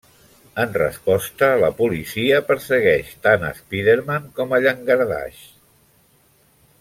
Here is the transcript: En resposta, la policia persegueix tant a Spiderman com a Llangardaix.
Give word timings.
En 0.61 0.71
resposta, 0.77 1.49
la 1.63 1.69
policia 1.81 2.39
persegueix 2.49 3.13
tant 3.27 3.45
a 3.49 3.53
Spiderman 3.61 4.25
com 4.39 4.57
a 4.59 4.63
Llangardaix. 4.65 5.45